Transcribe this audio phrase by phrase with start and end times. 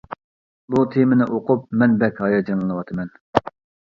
[0.75, 3.13] بۇ تېمىنى ئوقۇپ مەن بەك ھاياجانلىنىۋاتىمەن.